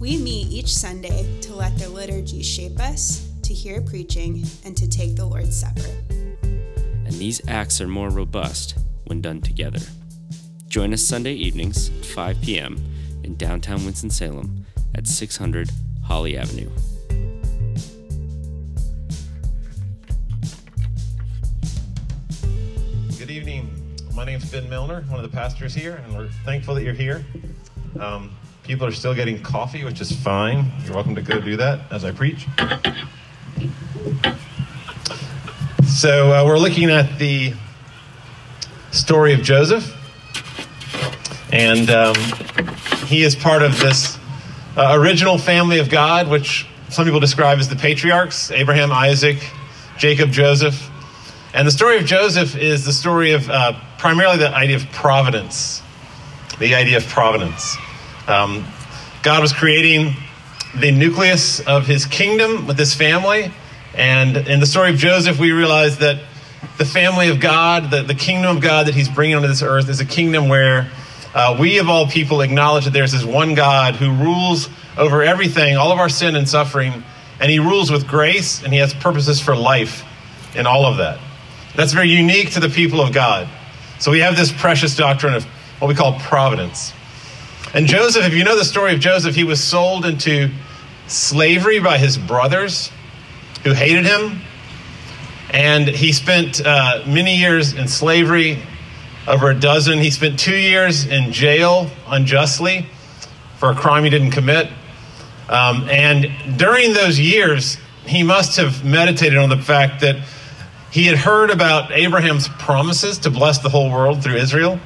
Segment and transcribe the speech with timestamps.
[0.00, 4.88] We meet each Sunday to let the liturgy shape us, to hear preaching, and to
[4.88, 5.90] take the Lord's Supper.
[6.40, 9.80] And these acts are more robust when done together.
[10.68, 12.78] Join us Sunday evenings at 5 p.m.
[13.24, 14.64] in downtown Winston-Salem
[14.94, 15.68] at 600
[16.04, 16.70] Holly Avenue.
[23.18, 23.96] Good evening.
[24.14, 26.94] My name is Ben Milner, one of the pastors here, and we're thankful that you're
[26.94, 27.26] here.
[27.98, 28.30] Um,
[28.68, 30.70] people are still getting coffee, which is fine.
[30.84, 32.46] You're welcome to go do that as I preach.
[35.86, 37.54] So, uh, we're looking at the
[38.90, 39.90] story of Joseph,
[41.50, 42.14] and um,
[43.06, 44.18] he is part of this
[44.76, 49.38] uh, original family of God, which some people describe as the patriarchs Abraham, Isaac,
[49.96, 50.90] Jacob, Joseph.
[51.54, 55.82] And the story of Joseph is the story of uh, primarily the idea of providence.
[56.58, 57.78] The idea of providence.
[58.28, 58.66] Um,
[59.22, 60.14] God was creating
[60.76, 63.50] the nucleus of his kingdom with his family.
[63.94, 66.20] And in the story of Joseph, we realize that
[66.76, 69.88] the family of God, the, the kingdom of God that he's bringing onto this earth,
[69.88, 70.90] is a kingdom where
[71.34, 74.68] uh, we, of all people, acknowledge that there's this one God who rules
[74.98, 77.02] over everything, all of our sin and suffering,
[77.40, 80.04] and he rules with grace, and he has purposes for life
[80.54, 81.18] in all of that.
[81.74, 83.48] That's very unique to the people of God.
[84.00, 85.44] So we have this precious doctrine of
[85.80, 86.92] what we call providence.
[87.74, 90.50] And Joseph, if you know the story of Joseph, he was sold into
[91.06, 92.90] slavery by his brothers
[93.64, 94.40] who hated him.
[95.50, 98.62] And he spent uh, many years in slavery,
[99.28, 99.98] over a dozen.
[99.98, 102.86] He spent two years in jail unjustly
[103.58, 104.68] for a crime he didn't commit.
[105.48, 107.76] Um, and during those years,
[108.06, 110.16] he must have meditated on the fact that
[110.90, 114.80] he had heard about Abraham's promises to bless the whole world through Israel.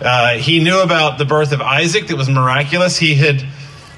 [0.00, 2.98] Uh, he knew about the birth of Isaac that was miraculous.
[2.98, 3.40] He had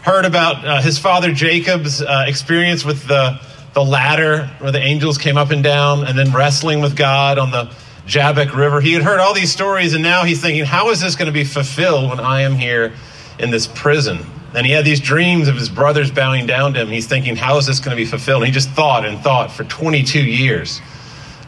[0.03, 3.41] heard about uh, his father Jacob's uh, experience with the,
[3.75, 7.51] the ladder where the angels came up and down and then wrestling with God on
[7.51, 7.73] the
[8.07, 8.81] Jabbok River.
[8.81, 11.33] He had heard all these stories and now he's thinking, how is this going to
[11.33, 12.95] be fulfilled when I am here
[13.41, 14.21] in this prison?
[14.55, 16.89] And he had these dreams of his brothers bowing down to him.
[16.89, 18.45] He's thinking, how is this going to be fulfilled?
[18.45, 20.81] And he just thought and thought for 22 years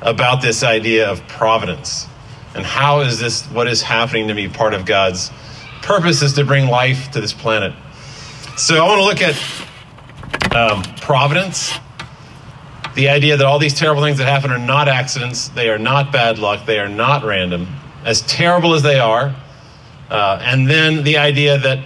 [0.02, 2.06] about this idea of providence
[2.54, 5.30] and how is this what is happening to me part of god's
[5.82, 7.72] purpose is to bring life to this planet.
[8.56, 11.72] So i want to look at um, providence.
[12.94, 16.12] The idea that all these terrible things that happen are not accidents they are not
[16.12, 17.68] bad luck they are not random.
[18.04, 19.34] As terrible as they are
[20.10, 21.84] uh, and then the idea that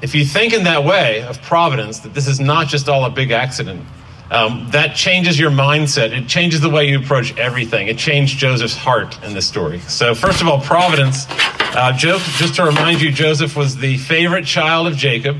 [0.00, 3.10] if you think in that way of providence that this is not just all a
[3.10, 3.84] big accident
[4.30, 6.16] um, that changes your mindset.
[6.16, 7.88] It changes the way you approach everything.
[7.88, 9.80] It changed Joseph's heart in this story.
[9.80, 11.26] So, first of all, providence.
[11.30, 15.38] Uh, Joseph, just to remind you, Joseph was the favorite child of Jacob,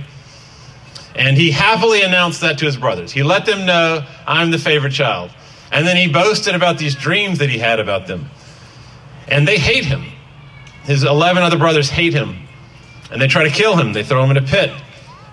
[1.15, 3.13] and he happily announced that to his brothers.
[3.13, 5.31] He let them know, I'm the favorite child.
[5.71, 8.31] And then he boasted about these dreams that he had about them.
[9.27, 10.05] And they hate him.
[10.85, 12.39] His 11 other brothers hate him,
[13.11, 13.93] and they try to kill him.
[13.93, 14.71] They throw him in a pit.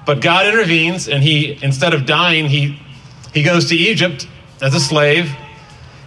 [0.05, 2.79] But God intervenes, and he, instead of dying, he
[3.35, 4.27] he goes to Egypt
[4.61, 5.29] as a slave,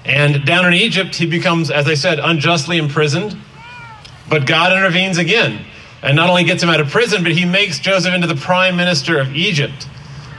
[0.06, 3.36] and down in Egypt, he becomes, as I said, unjustly imprisoned.
[4.30, 5.60] But God intervenes again,
[6.02, 8.76] and not only gets him out of prison, but he makes Joseph into the prime
[8.76, 9.86] minister of Egypt.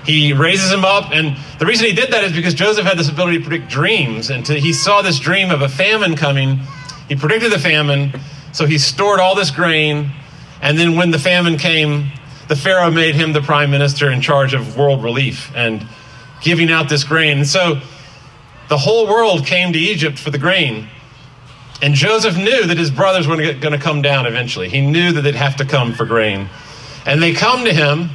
[0.04, 3.08] He raises him up, and the reason he did that is because Joseph had this
[3.08, 6.62] ability to predict dreams, and to, he saw this dream of a famine coming.
[7.08, 8.20] He predicted the famine,
[8.52, 10.12] so he stored all this grain,
[10.60, 12.12] and then when the famine came,
[12.48, 15.52] the Pharaoh made him the prime minister in charge of world relief.
[15.56, 15.86] And
[16.42, 17.38] giving out this grain.
[17.38, 17.82] And so
[18.70, 20.88] the whole world came to Egypt for the grain.
[21.82, 24.70] And Joseph knew that his brothers were going to come down eventually.
[24.70, 26.50] He knew that they'd have to come for grain.
[27.06, 28.10] And they come to him,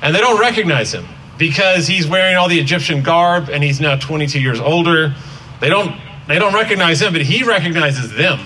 [0.00, 1.06] and they don't recognize him
[1.38, 5.14] because he's wearing all the Egyptian garb and he's now 22 years older.
[5.60, 5.94] They don't,
[6.28, 8.40] they don't recognize him, but he recognizes them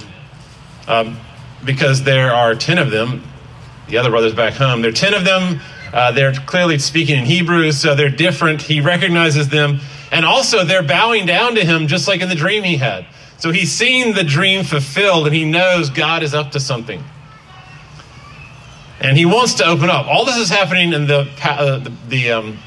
[0.89, 1.19] um,
[1.65, 3.23] because there are 10 of them,
[3.89, 4.82] the other brothers back home.
[4.82, 5.61] There are 10 of them
[5.96, 8.60] uh, they're clearly speaking in Hebrew, so they're different.
[8.60, 9.81] He recognizes them.
[10.12, 13.06] And also, they're bowing down to him just like in the dream he had.
[13.38, 17.02] So he's seen the dream fulfilled and he knows God is up to something.
[19.00, 20.06] And he wants to open up.
[20.06, 22.58] All this is happening in the, uh, the, the um,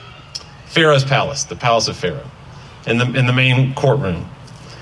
[0.65, 2.31] Pharaoh's palace, the palace of Pharaoh,
[2.87, 4.27] in the, in the main courtroom.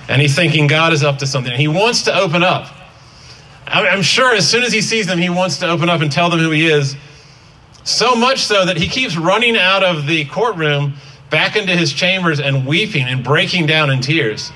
[0.07, 1.51] And he's thinking God is up to something.
[1.51, 2.73] He wants to open up.
[3.65, 6.29] I'm sure as soon as he sees them, he wants to open up and tell
[6.29, 6.95] them who he is.
[7.87, 10.95] So much so that he keeps running out of the courtroom
[11.29, 14.51] back into his chambers and weeping and breaking down in tears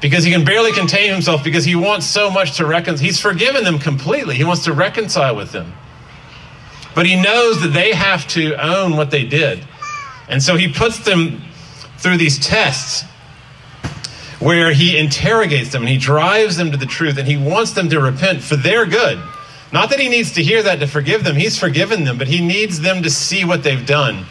[0.00, 3.04] because he can barely contain himself because he wants so much to reconcile.
[3.04, 4.34] He's forgiven them completely.
[4.34, 5.72] He wants to reconcile with them.
[6.96, 9.64] But he knows that they have to own what they did.
[10.28, 11.42] And so he puts them
[11.98, 13.04] through these tests
[14.40, 17.88] where he interrogates them and he drives them to the truth and he wants them
[17.90, 19.22] to repent for their good.
[19.72, 22.40] Not that he needs to hear that to forgive them, he's forgiven them, but he
[22.40, 24.26] needs them to see what they've done.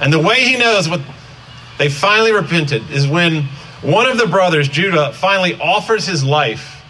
[0.00, 1.00] And the way he knows what
[1.78, 3.44] they finally repented is when
[3.82, 6.84] one of the brothers, Judah, finally offers his life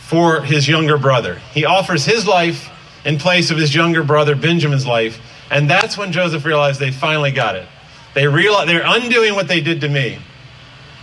[0.00, 1.40] for his younger brother.
[1.52, 2.70] He offers his life
[3.04, 5.20] in place of his younger brother, Benjamin's life.
[5.50, 7.66] And that's when Joseph realized they finally got it.
[8.14, 10.18] They realize they're undoing what they did to me.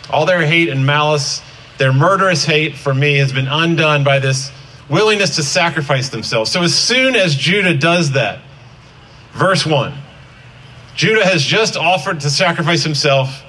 [0.10, 1.42] All their hate and malice,
[1.78, 4.52] their murderous hate for me has been undone by this
[4.92, 6.52] willingness to sacrifice themselves.
[6.52, 8.42] So as soon as Judah does that,
[9.32, 9.94] verse 1,
[10.96, 13.44] Judah has just offered to sacrifice himself,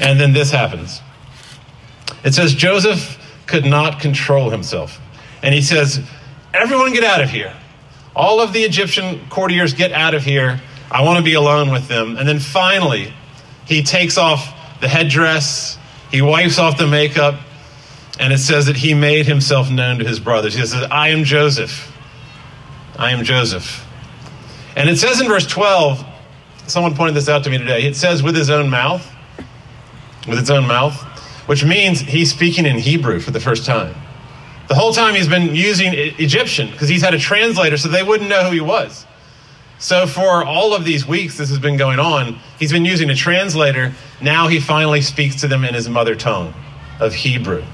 [0.00, 1.00] and then this happens.
[2.24, 3.16] It says Joseph
[3.46, 5.00] could not control himself.
[5.42, 6.00] And he says,
[6.52, 7.54] Everyone get out of here.
[8.14, 10.60] All of the Egyptian courtiers get out of here.
[10.90, 12.16] I want to be alone with them.
[12.16, 13.14] And then finally,
[13.66, 15.78] he takes off the headdress,
[16.10, 17.40] he wipes off the makeup,
[18.20, 20.54] and it says that he made himself known to his brothers.
[20.54, 21.90] He says, I am Joseph.
[22.98, 23.86] I am Joseph.
[24.76, 26.04] And it says in verse 12,
[26.66, 27.82] someone pointed this out to me today.
[27.84, 29.10] It says, with his own mouth,
[30.28, 31.00] with its own mouth,
[31.48, 33.94] which means he's speaking in Hebrew for the first time.
[34.68, 38.28] The whole time he's been using Egyptian because he's had a translator so they wouldn't
[38.28, 39.06] know who he was.
[39.78, 43.16] So for all of these weeks this has been going on, he's been using a
[43.16, 43.94] translator.
[44.20, 46.52] Now he finally speaks to them in his mother tongue
[47.00, 47.64] of Hebrew.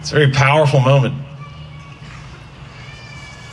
[0.00, 1.14] It's a very powerful moment.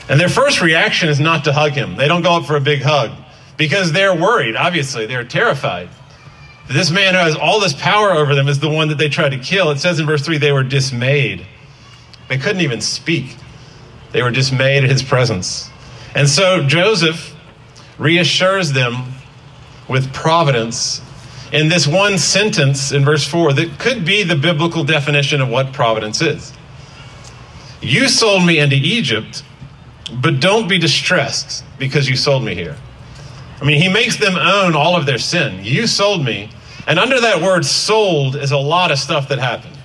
[0.09, 1.97] And their first reaction is not to hug him.
[1.97, 3.11] They don't go up for a big hug
[3.57, 5.05] because they're worried, obviously.
[5.05, 5.89] They're terrified.
[6.69, 9.29] This man who has all this power over them is the one that they tried
[9.29, 9.71] to kill.
[9.71, 11.45] It says in verse 3 they were dismayed.
[12.29, 13.35] They couldn't even speak.
[14.11, 15.69] They were dismayed at his presence.
[16.15, 17.35] And so Joseph
[17.97, 19.11] reassures them
[19.89, 21.01] with providence
[21.51, 25.71] in this one sentence in verse 4 that could be the biblical definition of what
[25.73, 26.53] providence is.
[27.81, 29.43] You sold me into Egypt,
[30.21, 32.75] but don't be distressed because you sold me here.
[33.61, 35.63] I mean, he makes them own all of their sin.
[35.63, 36.49] You sold me.
[36.85, 39.77] And under that word sold is a lot of stuff that happened.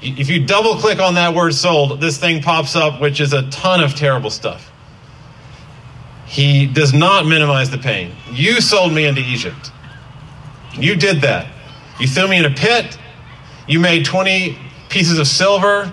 [0.00, 3.48] If you double click on that word sold, this thing pops up, which is a
[3.50, 4.70] ton of terrible stuff.
[6.26, 8.12] He does not minimize the pain.
[8.30, 9.72] You sold me into Egypt.
[10.74, 11.46] You did that.
[11.98, 12.98] You threw me in a pit.
[13.66, 14.56] You made 20
[14.88, 15.92] pieces of silver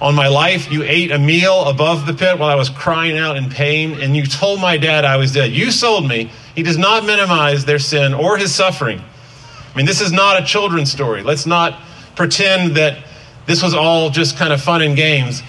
[0.00, 0.70] on my life.
[0.70, 4.16] You ate a meal above the pit while I was crying out in pain, and
[4.16, 5.52] you told my dad I was dead.
[5.52, 6.30] You sold me.
[6.54, 9.00] He does not minimize their sin or his suffering.
[9.00, 11.22] I mean, this is not a children's story.
[11.22, 11.80] Let's not
[12.16, 13.04] pretend that
[13.46, 15.42] this was all just kind of fun and games.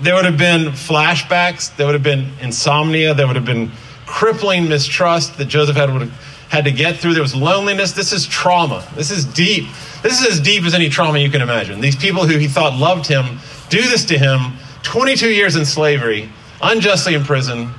[0.00, 3.70] There would have been flashbacks, there would have been insomnia, there would have been
[4.04, 7.14] crippling mistrust that Joseph had, would have had to get through.
[7.14, 7.92] There was loneliness.
[7.92, 8.86] This is trauma.
[8.94, 9.66] This is deep.
[10.02, 11.80] This is as deep as any trauma you can imagine.
[11.80, 13.38] These people who he thought loved him
[13.68, 16.30] do this to him 22 years in slavery,
[16.62, 17.70] unjustly in prison,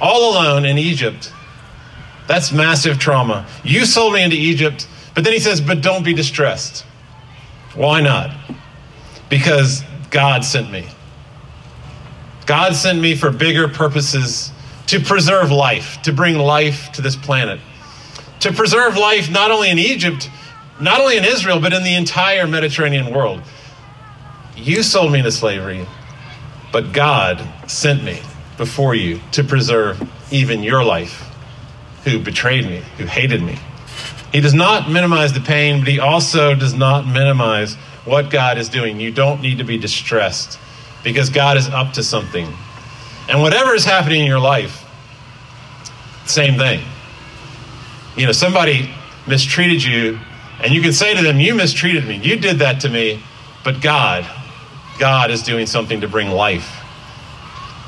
[0.00, 1.32] all alone in Egypt.
[2.28, 3.46] That's massive trauma.
[3.64, 6.84] You sold me into Egypt, but then he says, but don't be distressed.
[7.74, 8.36] Why not?
[9.28, 10.86] Because God sent me.
[12.46, 14.52] God sent me for bigger purposes
[14.88, 17.60] to preserve life, to bring life to this planet,
[18.40, 20.30] to preserve life not only in Egypt,
[20.80, 23.42] not only in Israel, but in the entire Mediterranean world.
[24.56, 25.86] You sold me into slavery,
[26.72, 28.20] but God sent me
[28.56, 31.26] before you to preserve even your life,
[32.04, 33.58] who betrayed me, who hated me.
[34.32, 38.68] He does not minimize the pain, but he also does not minimize what God is
[38.68, 39.00] doing.
[39.00, 40.58] You don't need to be distressed
[41.02, 42.46] because God is up to something.
[43.28, 44.84] And whatever is happening in your life,
[46.26, 46.80] same thing.
[48.16, 48.92] You know, somebody
[49.26, 50.18] mistreated you,
[50.62, 52.16] and you can say to them, You mistreated me.
[52.16, 53.22] You did that to me.
[53.64, 54.26] But God,
[54.98, 56.82] God is doing something to bring life.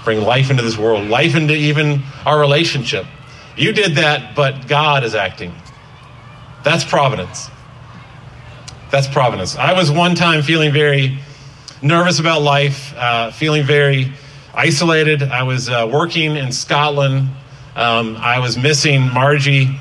[0.04, 3.06] Bring life into this world, life into even our relationship.
[3.56, 5.54] You did that, but God is acting.
[6.64, 7.50] That's providence.
[8.90, 9.56] That's providence.
[9.56, 11.18] I was one time feeling very
[11.80, 14.12] nervous about life, uh, feeling very
[14.54, 15.22] isolated.
[15.22, 17.28] I was uh, working in Scotland.
[17.74, 19.78] Um, I was missing Margie.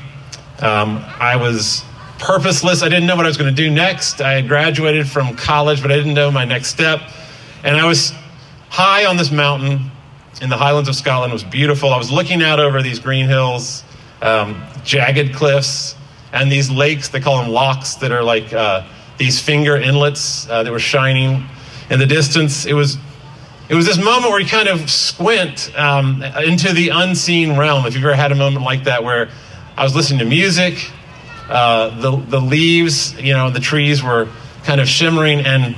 [0.62, 1.84] Um, I was
[2.20, 2.84] purposeless.
[2.84, 4.22] I didn't know what I was going to do next.
[4.22, 7.02] I had graduated from college, but I didn't know my next step.
[7.64, 8.14] And I was
[8.70, 9.92] high on this mountain
[10.42, 11.32] in the Highlands of Scotland.
[11.32, 11.90] It was beautiful.
[11.90, 13.84] I was looking out over these green hills,
[14.22, 15.96] um, jagged cliffs,
[16.32, 17.10] and these lakes.
[17.10, 18.86] They call them lochs that are like uh,
[19.18, 21.44] these finger inlets uh, that were shining
[21.90, 22.66] in the distance.
[22.66, 22.98] It was
[23.68, 27.86] it was this moment where you kind of squint um, into the unseen realm.
[27.86, 29.30] If you've ever had a moment like that where
[29.82, 30.92] I was listening to music,
[31.50, 34.28] uh, the the leaves, you know, the trees were
[34.64, 35.76] kind of shimmering, and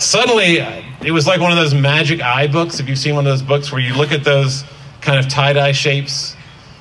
[0.00, 0.56] suddenly
[1.00, 2.80] it was like one of those magic eye books.
[2.80, 4.64] If you've seen one of those books where you look at those
[5.00, 6.34] kind of tie dye shapes,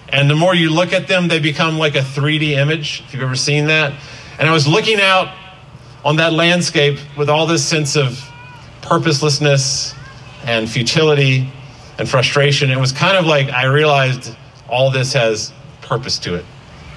[0.09, 3.03] and the more you look at them, they become like a 3D image.
[3.05, 3.93] If you've ever seen that,
[4.39, 5.37] and I was looking out
[6.03, 8.19] on that landscape with all this sense of
[8.81, 9.93] purposelessness
[10.45, 11.53] and futility
[11.99, 12.71] and frustration.
[12.71, 14.35] It was kind of like I realized
[14.67, 16.45] all this has purpose to it.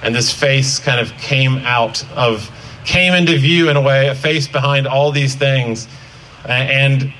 [0.01, 2.49] And this face kind of came out of,
[2.85, 5.87] came into view in a way, a face behind all these things.
[6.45, 7.13] And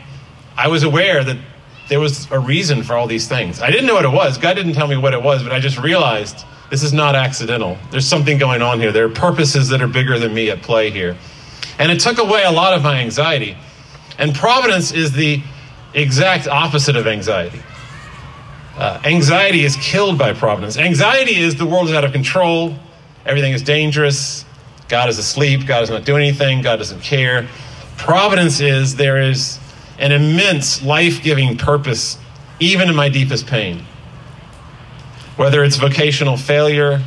[0.57, 1.37] I was aware that
[1.89, 3.61] there was a reason for all these things.
[3.61, 4.37] I didn't know what it was.
[4.37, 7.77] God didn't tell me what it was, but I just realized this is not accidental.
[7.91, 8.91] There's something going on here.
[8.91, 11.17] There are purposes that are bigger than me at play here.
[11.79, 13.57] And it took away a lot of my anxiety.
[14.17, 15.41] And providence is the
[15.93, 17.61] exact opposite of anxiety.
[18.77, 20.77] Uh, anxiety is killed by providence.
[20.77, 22.75] Anxiety is the world is out of control,
[23.25, 24.45] everything is dangerous,
[24.87, 27.47] God is asleep, God is not doing anything, God doesn't care.
[27.97, 29.59] Providence is there is
[29.97, 32.19] an immense life giving purpose,
[32.59, 33.83] even in my deepest pain.
[35.37, 37.01] Whether it's vocational failure,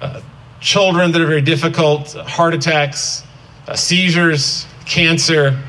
[0.00, 0.22] uh,
[0.62, 3.22] children that are very difficult, heart attacks,
[3.68, 5.62] uh, seizures, cancer.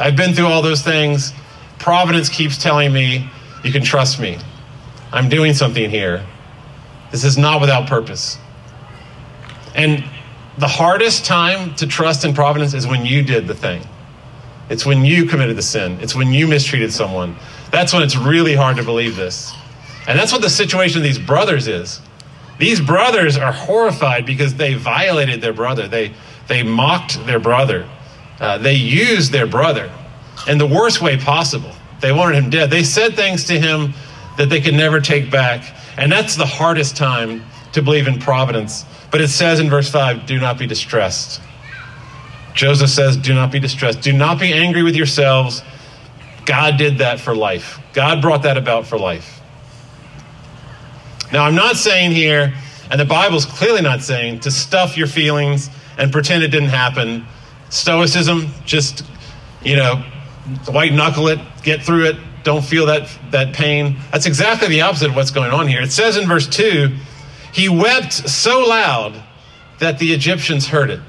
[0.00, 1.32] I've been through all those things.
[1.78, 3.30] Providence keeps telling me,
[3.62, 4.38] you can trust me.
[5.12, 6.24] I'm doing something here.
[7.10, 8.38] This is not without purpose.
[9.74, 10.04] And
[10.58, 13.82] the hardest time to trust in providence is when you did the thing.
[14.70, 15.98] It's when you committed the sin.
[16.00, 17.36] It's when you mistreated someone.
[17.70, 19.52] That's when it's really hard to believe this.
[20.08, 22.00] And that's what the situation of these brothers is.
[22.58, 25.88] These brothers are horrified because they violated their brother.
[25.88, 26.14] They,
[26.48, 27.88] they mocked their brother.
[28.40, 29.92] Uh, they used their brother
[30.48, 31.72] in the worst way possible.
[32.00, 32.70] They wanted him dead.
[32.70, 33.94] They said things to him
[34.38, 35.74] that they could never take back.
[35.96, 38.84] And that's the hardest time to believe in providence.
[39.10, 41.40] But it says in verse 5 do not be distressed.
[42.54, 44.02] Joseph says, do not be distressed.
[44.02, 45.62] Do not be angry with yourselves.
[46.44, 47.78] God did that for life.
[47.92, 49.40] God brought that about for life.
[51.32, 52.52] Now, I'm not saying here,
[52.90, 57.24] and the Bible's clearly not saying, to stuff your feelings and pretend it didn't happen.
[57.70, 59.02] Stoicism, just,
[59.62, 60.04] you know,
[60.66, 63.96] white knuckle it, get through it, don't feel that, that pain.
[64.10, 65.82] That's exactly the opposite of what's going on here.
[65.82, 66.94] It says in verse 2
[67.52, 69.22] he wept so loud
[69.78, 71.00] that the Egyptians heard it,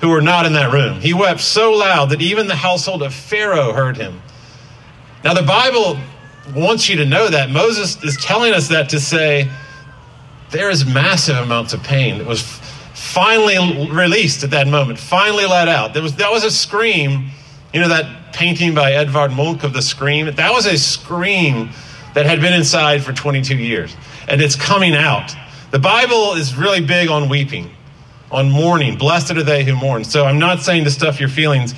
[0.00, 1.00] who were not in that room.
[1.00, 4.20] He wept so loud that even the household of Pharaoh heard him.
[5.24, 5.98] Now, the Bible
[6.54, 7.50] wants you to know that.
[7.50, 9.50] Moses is telling us that to say
[10.50, 12.42] there is massive amounts of pain that was
[12.92, 15.94] finally released at that moment, finally let out.
[15.94, 17.30] There was, that was a scream.
[17.72, 20.26] You know that painting by Edvard Munch of the scream?
[20.26, 21.70] That was a scream
[22.14, 23.96] that had been inside for 22 years,
[24.28, 25.34] and it's coming out.
[25.70, 27.70] The Bible is really big on weeping,
[28.30, 28.98] on mourning.
[28.98, 30.04] Blessed are they who mourn.
[30.04, 31.74] So I'm not saying to stuff your feelings,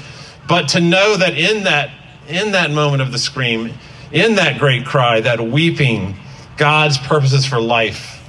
[0.48, 1.90] but to know that in that
[2.28, 3.72] in that moment of the scream,
[4.10, 6.16] in that great cry, that weeping,
[6.56, 8.22] God's purposes for life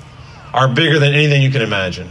[0.53, 2.09] are bigger than anything you can imagine.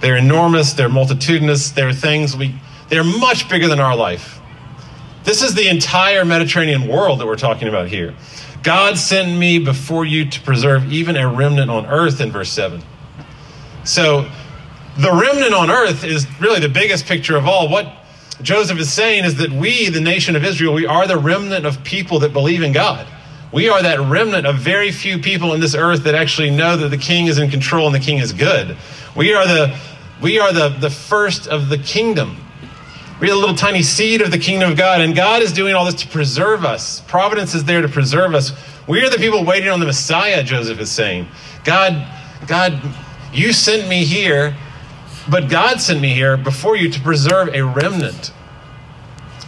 [0.00, 2.54] They're enormous, they're multitudinous, they're things we
[2.88, 4.40] they're much bigger than our life.
[5.24, 8.14] This is the entire Mediterranean world that we're talking about here.
[8.62, 12.82] God sent me before you to preserve even a remnant on earth in verse 7.
[13.84, 14.28] So
[14.96, 17.68] the remnant on earth is really the biggest picture of all.
[17.68, 17.90] What
[18.42, 21.84] Joseph is saying is that we, the nation of Israel, we are the remnant of
[21.84, 23.06] people that believe in God.
[23.52, 26.88] We are that remnant of very few people in this earth that actually know that
[26.88, 28.76] the king is in control and the king is good.
[29.16, 29.78] We are the
[30.20, 32.43] we are the, the first of the kingdom.
[33.20, 35.84] We're a little tiny seed of the kingdom of God, and God is doing all
[35.84, 37.00] this to preserve us.
[37.02, 38.52] Providence is there to preserve us.
[38.88, 41.28] We are the people waiting on the Messiah, Joseph is saying.
[41.64, 42.06] God,
[42.46, 42.80] God,
[43.32, 44.56] you sent me here,
[45.30, 48.32] but God sent me here before you to preserve a remnant.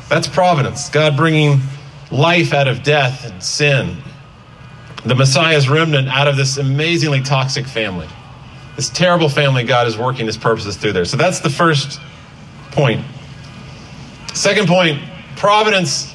[0.08, 0.88] That's providence.
[0.88, 1.61] God bringing
[2.12, 3.96] life out of death and sin.
[5.04, 8.08] The Messiah's remnant out of this amazingly toxic family.
[8.76, 11.04] This terrible family, God is working his purposes through there.
[11.04, 12.00] So that's the first
[12.70, 13.04] point.
[14.37, 15.00] Second point
[15.37, 16.14] providence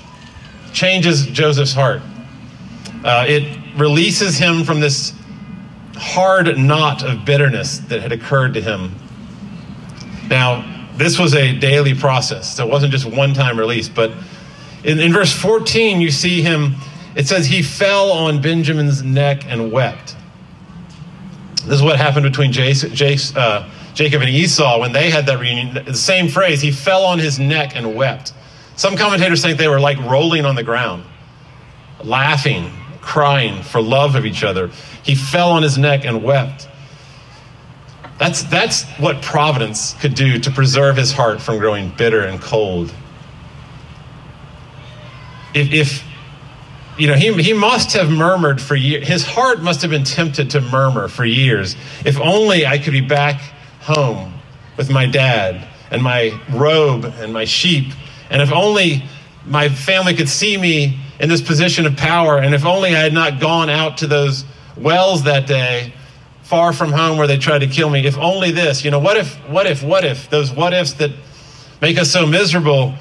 [0.74, 2.04] changes Joseph's heart.
[3.04, 5.14] Uh, it releases him from this
[5.96, 8.94] hard knot of bitterness that had occurred to him.
[10.30, 13.90] Now, this was a daily process, so it wasn't just one time release.
[13.90, 14.12] But
[14.84, 16.76] in, in verse 14, you see him,
[17.16, 20.16] it says, he fell on Benjamin's neck and wept.
[21.66, 25.40] This is what happened between Jace, Jace, uh, Jacob and Esau when they had that
[25.40, 25.86] reunion.
[25.86, 28.34] The same phrase, he fell on his neck and wept.
[28.76, 31.04] Some commentators think they were like rolling on the ground,
[32.04, 32.72] laughing,
[33.02, 34.70] crying for love of each other.
[35.04, 36.68] He fell on his neck and wept.
[38.18, 42.94] That's, that's what providence could do to preserve his heart from growing bitter and cold.
[45.54, 46.04] If, if
[46.98, 49.08] you know, he, he must have murmured for years.
[49.08, 51.76] His heart must have been tempted to murmur for years.
[52.06, 53.42] If only I could be back
[53.82, 54.34] home
[54.78, 57.94] with my dad and my robe and my sheep.
[58.30, 59.04] And if only
[59.46, 62.40] my family could see me in this position of power.
[62.40, 64.46] And if only I had not gone out to those
[64.78, 65.94] wells that day
[66.44, 68.06] far from home where they tried to kill me.
[68.06, 71.12] If only this, you know, what if, what if, what if, those what ifs that
[71.82, 72.94] make us so miserable.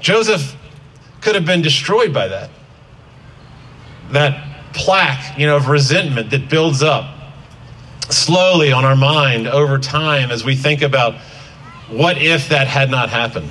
[0.00, 0.56] Joseph
[1.20, 2.50] could have been destroyed by that.
[4.10, 7.15] That plaque, you know, of resentment that builds up
[8.12, 11.14] slowly on our mind over time as we think about
[11.88, 13.50] what if that had not happened.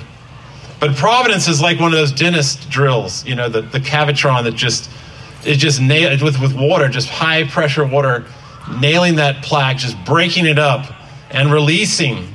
[0.78, 4.54] But providence is like one of those dentist drills, you know, the, the Cavitron that
[4.54, 4.90] just
[5.44, 8.24] is just nailed with, with water, just high pressure water
[8.80, 10.92] nailing that plaque, just breaking it up
[11.30, 12.34] and releasing,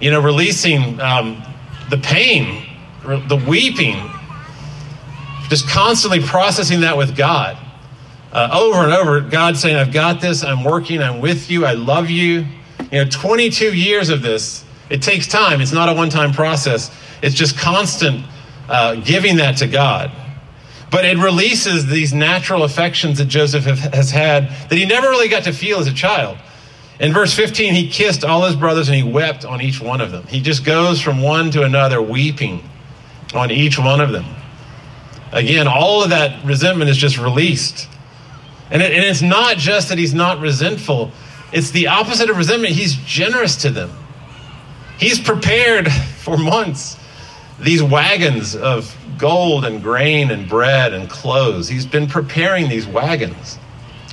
[0.00, 1.42] you know, releasing um,
[1.88, 2.66] the pain,
[3.04, 3.96] the weeping,
[5.48, 7.56] just constantly processing that with God.
[8.32, 11.72] Uh, over and over, God saying, I've got this, I'm working, I'm with you, I
[11.72, 12.46] love you.
[12.92, 15.60] You know, 22 years of this, it takes time.
[15.60, 16.90] It's not a one time process,
[17.22, 18.24] it's just constant
[18.68, 20.12] uh, giving that to God.
[20.90, 25.44] But it releases these natural affections that Joseph has had that he never really got
[25.44, 26.38] to feel as a child.
[26.98, 30.10] In verse 15, he kissed all his brothers and he wept on each one of
[30.10, 30.26] them.
[30.26, 32.68] He just goes from one to another, weeping
[33.34, 34.26] on each one of them.
[35.32, 37.88] Again, all of that resentment is just released.
[38.70, 41.12] And, it, and it's not just that he's not resentful,
[41.52, 42.74] it's the opposite of resentment.
[42.74, 43.90] He's generous to them.
[44.98, 46.96] He's prepared for months
[47.60, 51.68] these wagons of gold and grain and bread and clothes.
[51.68, 53.58] He's been preparing these wagons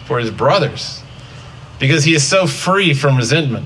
[0.05, 1.01] for his brothers
[1.79, 3.65] because he is so free from resentment.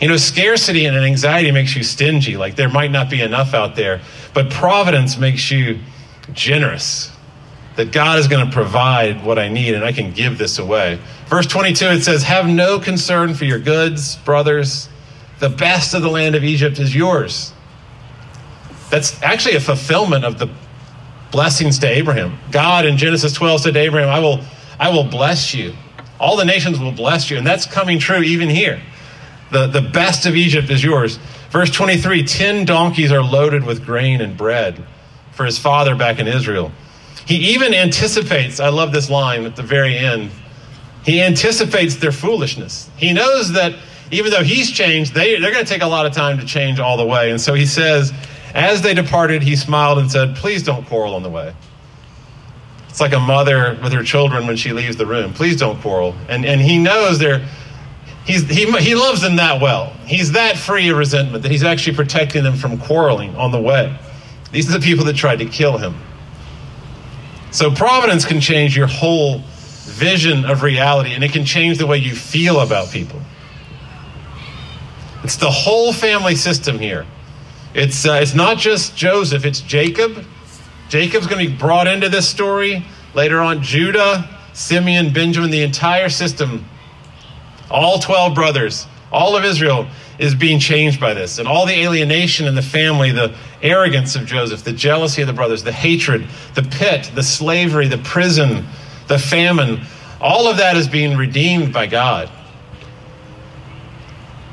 [0.00, 3.76] You know, scarcity and anxiety makes you stingy, like there might not be enough out
[3.76, 4.00] there,
[4.34, 5.78] but providence makes you
[6.32, 7.12] generous.
[7.76, 10.98] That God is going to provide what I need and I can give this away.
[11.26, 14.88] Verse 22, it says, Have no concern for your goods, brothers.
[15.38, 17.52] The best of the land of Egypt is yours.
[18.90, 20.50] That's actually a fulfillment of the
[21.30, 22.38] blessings to Abraham.
[22.50, 24.40] God in Genesis 12 said to Abraham, I will,
[24.78, 25.74] I will bless you.
[26.20, 27.38] All the nations will bless you.
[27.38, 28.80] And that's coming true even here.
[29.50, 31.18] The, the best of Egypt is yours.
[31.50, 34.84] Verse 23 10 donkeys are loaded with grain and bread
[35.32, 36.70] for his father back in Israel.
[37.26, 40.30] He even anticipates, I love this line at the very end.
[41.04, 42.90] He anticipates their foolishness.
[42.96, 43.74] He knows that
[44.10, 46.78] even though he's changed, they, they're going to take a lot of time to change
[46.78, 47.30] all the way.
[47.30, 48.12] And so he says,
[48.54, 51.54] as they departed, he smiled and said, Please don't quarrel on the way.
[52.88, 55.32] It's like a mother with her children when she leaves the room.
[55.32, 56.14] Please don't quarrel.
[56.28, 57.48] And, and he knows they're,
[58.26, 59.94] he's, he, he loves them that well.
[60.04, 63.98] He's that free of resentment that he's actually protecting them from quarreling on the way.
[64.50, 65.96] These are the people that tried to kill him.
[67.52, 69.42] So providence can change your whole
[69.84, 73.20] vision of reality, and it can change the way you feel about people.
[75.22, 77.06] It's the whole family system here.
[77.74, 80.24] It's, uh, it's not just Joseph, it's Jacob.
[80.88, 82.84] Jacob's going to be brought into this story.
[83.14, 86.64] Later on, Judah, Simeon, Benjamin, the entire system,
[87.70, 89.86] all 12 brothers, all of Israel
[90.18, 91.38] is being changed by this.
[91.38, 95.34] And all the alienation in the family, the arrogance of Joseph, the jealousy of the
[95.34, 98.66] brothers, the hatred, the pit, the slavery, the prison,
[99.08, 99.80] the famine,
[100.20, 102.30] all of that is being redeemed by God.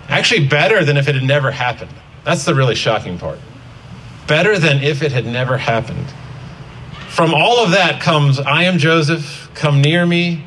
[0.08, 1.92] Actually, better than if it had never happened.
[2.24, 3.40] That's the really shocking part.
[4.28, 6.08] Better than if it had never happened.
[7.10, 10.44] From all of that comes, I am Joseph, come near me,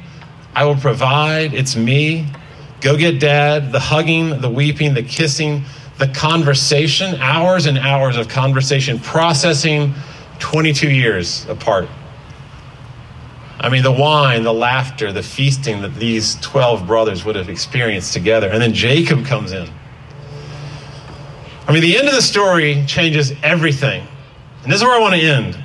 [0.54, 2.26] I will provide, it's me.
[2.80, 5.64] Go get dad, the hugging, the weeping, the kissing,
[5.98, 9.94] the conversation, hours and hours of conversation, processing
[10.38, 11.88] 22 years apart.
[13.60, 18.12] I mean, the wine, the laughter, the feasting that these 12 brothers would have experienced
[18.12, 18.48] together.
[18.48, 19.68] And then Jacob comes in.
[21.68, 24.04] I mean, the end of the story changes everything.
[24.64, 25.64] And this is where I want to end.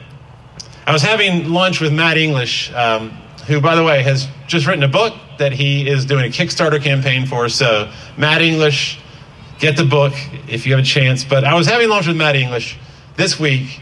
[0.86, 3.10] I was having lunch with Matt English, um,
[3.48, 6.82] who, by the way, has just written a book that he is doing a Kickstarter
[6.82, 7.50] campaign for.
[7.50, 9.00] So, Matt English,
[9.60, 10.14] get the book
[10.48, 11.24] if you have a chance.
[11.24, 12.78] But I was having lunch with Matt English
[13.16, 13.82] this week,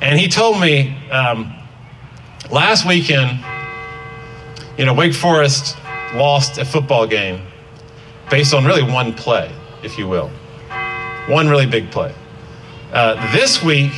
[0.00, 1.52] and he told me um,
[2.50, 3.38] last weekend,
[4.76, 5.76] you know, Wake Forest
[6.14, 7.42] lost a football game
[8.30, 9.50] based on really one play,
[9.82, 10.30] if you will.
[11.28, 12.14] One really big play.
[12.92, 13.92] Uh, this week,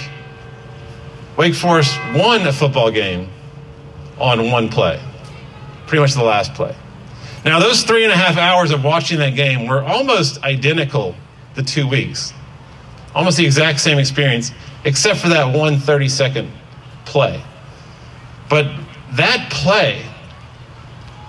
[1.37, 3.28] Wake Forest won a football game
[4.18, 5.00] on one play,
[5.87, 6.76] pretty much the last play.
[7.44, 11.14] Now, those three and a half hours of watching that game were almost identical
[11.54, 12.33] the two weeks.
[13.14, 14.50] Almost the exact same experience,
[14.85, 16.50] except for that one 30 second
[17.04, 17.42] play.
[18.48, 18.66] But
[19.12, 20.04] that play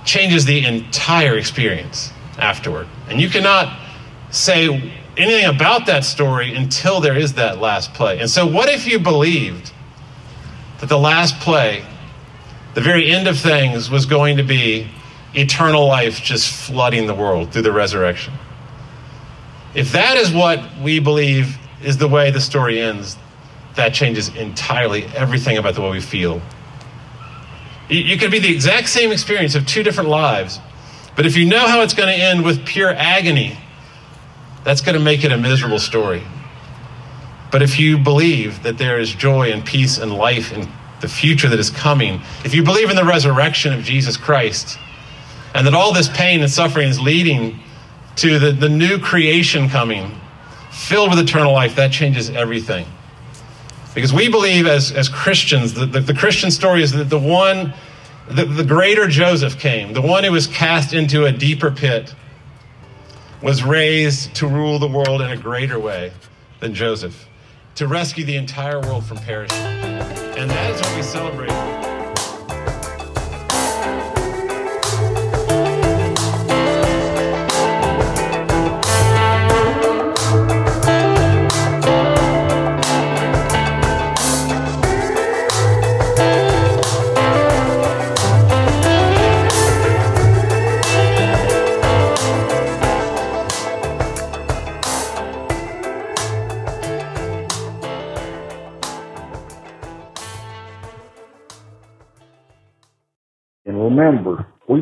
[0.05, 2.87] changes the entire experience afterward.
[3.09, 3.77] And you cannot
[4.31, 8.19] say anything about that story until there is that last play.
[8.19, 9.71] And so, what if you believed
[10.79, 11.85] that the last play,
[12.73, 14.89] the very end of things, was going to be
[15.35, 18.33] eternal life just flooding the world through the resurrection?
[19.73, 23.17] If that is what we believe is the way the story ends,
[23.75, 26.41] that changes entirely everything about the way we feel.
[27.89, 30.59] You could be the exact same experience of two different lives,
[31.15, 33.57] but if you know how it's going to end with pure agony,
[34.63, 36.23] that's going to make it a miserable story.
[37.51, 40.67] But if you believe that there is joy and peace and life in
[41.01, 44.79] the future that is coming, if you believe in the resurrection of Jesus Christ,
[45.55, 47.57] and that all this pain and suffering is leading
[48.17, 50.11] to the, the new creation coming,
[50.69, 52.85] filled with eternal life, that changes everything.
[53.95, 57.73] Because we believe as, as Christians, the, the, the Christian story is that the one,
[58.27, 62.13] the, the greater Joseph came, the one who was cast into a deeper pit,
[63.41, 66.11] was raised to rule the world in a greater way
[66.59, 67.29] than Joseph,
[67.75, 69.57] to rescue the entire world from perishing.
[69.57, 71.94] And that is what we celebrate.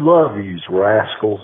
[0.03, 1.39] Love you, rascals.